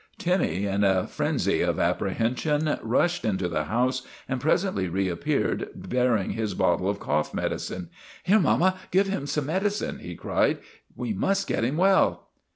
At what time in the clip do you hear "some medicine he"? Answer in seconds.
9.27-10.15